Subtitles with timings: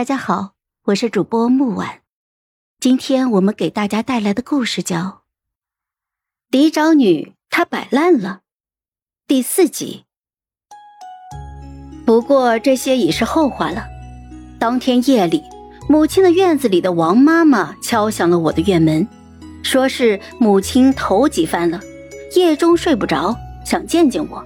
[0.00, 0.52] 大家好，
[0.84, 2.00] 我是主播木婉。
[2.80, 4.96] 今天我们给大家带来的故事叫
[6.50, 8.28] 《嫡长女她摆烂了》
[9.26, 10.06] 第四集。
[12.06, 13.84] 不过这些已是后话了。
[14.58, 15.42] 当天夜里，
[15.86, 19.06] 母亲的院子里的王妈妈敲响了我的院门，
[19.62, 21.78] 说是母亲头几番了，
[22.34, 23.36] 夜中睡不着，
[23.66, 24.42] 想见见我。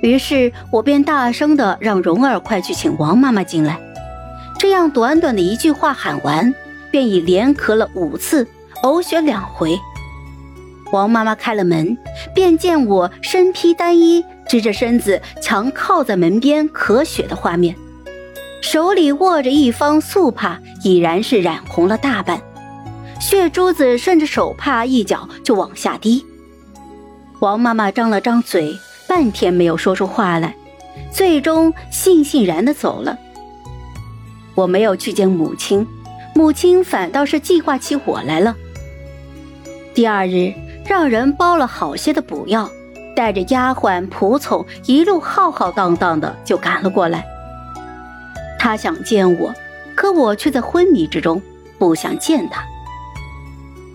[0.00, 3.78] 于是我便大声的让蓉儿快去请王妈妈进来。
[4.64, 6.54] 这样短短的一句话喊完，
[6.90, 8.48] 便已连咳了五次，
[8.82, 9.78] 呕血两回。
[10.90, 11.98] 王妈妈开了门，
[12.34, 17.76] 便见我身披单衣，直着身子强靠在门边咳血的画面，
[18.62, 22.40] 手里握着一方素帕，已然是染红了大半，
[23.20, 26.24] 血珠子顺着手帕一角就往下滴。
[27.40, 28.74] 王妈妈张了张嘴，
[29.06, 30.56] 半天没有说出话来，
[31.12, 33.18] 最终悻悻然的走了。
[34.54, 35.86] 我没有去见母亲，
[36.34, 38.54] 母亲反倒是计划起我来了。
[39.94, 40.52] 第二日，
[40.86, 42.68] 让人包了好些的补药，
[43.14, 47.24] 带着丫鬟仆从，一路浩浩荡荡的就赶了过来。
[48.58, 49.54] 他想见我，
[49.94, 51.40] 可我却在昏迷之中，
[51.78, 52.62] 不想见他。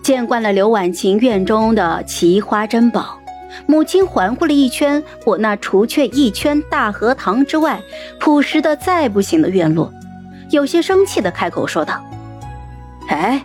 [0.02, 3.20] 见惯了刘婉晴院中的奇花珍宝，
[3.66, 7.80] 母亲环顾了一圈我那除却一圈大荷塘之外
[8.18, 9.92] 朴实的再不行的院落。
[10.50, 12.04] 有些生气的开口说道
[13.08, 13.44] ：“哎，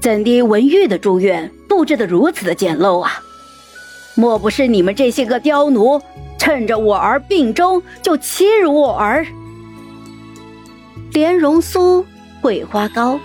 [0.00, 3.22] 怎的文玉的住院布置的如此的简陋啊？
[4.14, 6.00] 莫不是你们这些个刁奴，
[6.38, 9.26] 趁着我儿病中就欺辱我儿？”
[11.12, 12.04] 莲蓉酥、
[12.40, 13.18] 桂花糕、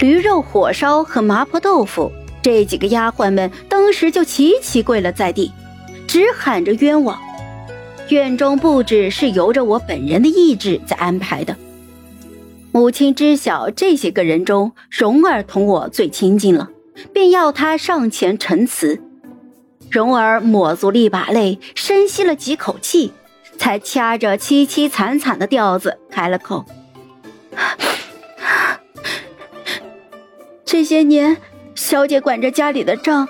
[0.00, 2.10] 驴肉火烧和麻婆豆腐
[2.42, 5.52] 这几个丫鬟们当时就齐齐跪了在地，
[6.08, 7.18] 直喊着冤枉。
[8.08, 11.56] 院中布置是由着我本人的意志在安排的。
[12.76, 16.68] 母亲知晓这些个人中，蓉儿同我最亲近了，
[17.10, 19.00] 便要她上前陈词。
[19.90, 23.14] 蓉儿抹足了一把泪，深吸了几口气，
[23.56, 26.66] 才掐着凄凄惨惨的调子开了口
[30.66, 31.38] ：“这些年，
[31.74, 33.26] 小姐管着家里的账，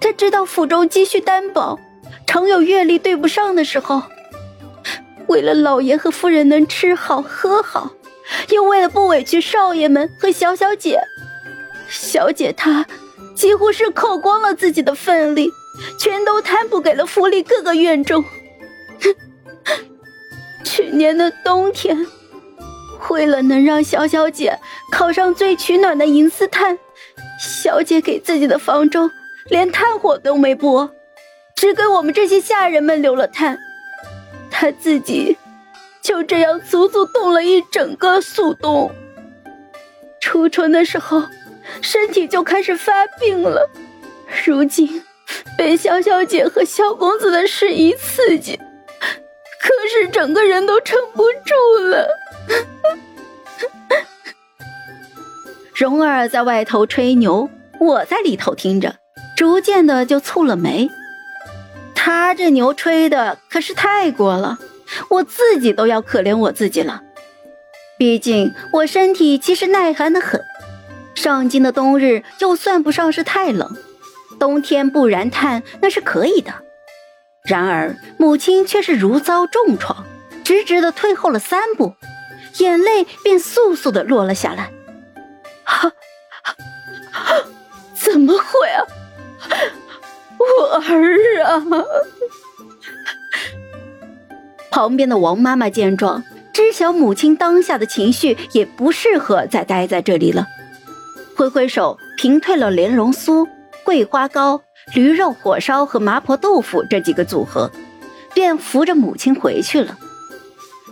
[0.00, 1.78] 她知道府中积蓄单薄，
[2.26, 4.02] 常有月例对不上的时候。
[5.28, 7.92] 为了老爷和夫人能吃好喝好。”
[8.50, 11.00] 又为了不委屈少爷们和小小姐，
[11.88, 12.86] 小姐她
[13.34, 15.50] 几乎是扣光了自己的份力，
[15.98, 18.24] 全都摊补给了府里各个院中。
[20.64, 22.06] 去年的冬天，
[23.08, 24.58] 为了能让小小姐
[24.92, 26.78] 考上最取暖的银丝炭，
[27.40, 29.10] 小姐给自己的房中
[29.46, 30.90] 连炭火都没拨，
[31.56, 33.58] 只给我们这些下人们留了炭，
[34.50, 35.37] 她自己。
[36.08, 38.90] 就这样足足冻了一整个速冬。
[40.18, 41.22] 初春的时候，
[41.82, 43.68] 身体就开始发病了。
[44.46, 45.04] 如今
[45.58, 52.08] 被萧小姐和萧公子的事一刺激，可是整个人都撑不住了。
[55.74, 58.94] 蓉儿在外头吹牛，我在里头听着，
[59.36, 60.88] 逐渐的就蹙了眉。
[61.94, 64.58] 他这牛吹的可是太过了。
[65.08, 67.02] 我自己都要可怜我自己了，
[67.98, 70.40] 毕竟我身体其实耐寒的很，
[71.14, 73.76] 上京的冬日就算不上是太冷，
[74.38, 76.52] 冬天不燃炭那是可以的。
[77.44, 80.04] 然而母亲却是如遭重创，
[80.44, 81.94] 直直的退后了三步，
[82.58, 84.70] 眼泪便簌簌的落了下来。
[85.64, 85.90] 哈，
[87.94, 88.84] 怎么会啊，
[90.38, 91.62] 我儿啊！
[94.78, 96.22] 旁边的王妈妈见状，
[96.52, 100.46] 知晓母亲当下的情绪也不适合再待在这里了，
[101.34, 103.44] 挥挥手平退了莲蓉酥、
[103.82, 104.62] 桂花糕、
[104.94, 107.68] 驴肉火烧和麻婆豆腐这几个组合，
[108.32, 109.98] 便扶着母亲回去了。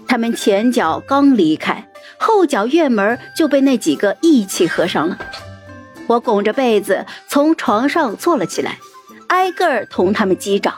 [0.08, 1.88] 他们前脚刚离开，
[2.18, 5.16] 后脚院门就被那几个一起合上了。
[6.08, 8.80] 我拱着被子从床上坐了起来，
[9.28, 10.74] 挨个儿同他们击掌。